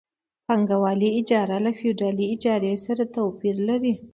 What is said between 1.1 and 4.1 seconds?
اجاره له فیوډالي اجارې سره توپیر لري